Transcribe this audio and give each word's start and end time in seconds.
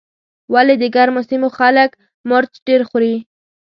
ولې 0.53 0.75
د 0.79 0.83
ګرمو 0.95 1.21
سیمو 1.29 1.49
خلک 1.57 1.89
مرچ 2.29 2.51
ډېر 2.67 2.81
خوري. 2.89 3.15